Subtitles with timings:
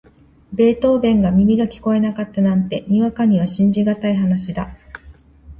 [0.51, 4.75] ベートーヴェンが耳が聞こえなかったなんて、にわかには信じがたい話だ。